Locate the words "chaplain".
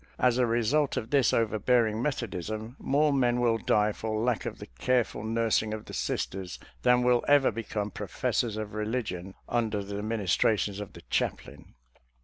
11.11-11.75